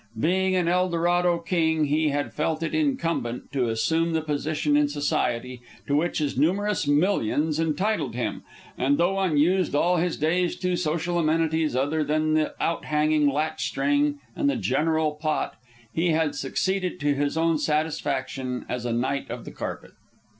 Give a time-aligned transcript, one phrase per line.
[0.19, 5.61] Being an Eldorado king, he had felt it incumbent to assume the position in society
[5.85, 8.41] to which his numerous millions entitled him;
[8.79, 13.63] and though unused all his days to social amenities other than the out hanging latch
[13.67, 15.53] string and the general pot,
[15.93, 19.91] he had succeeded to his own satisfaction as a knight of the carpet.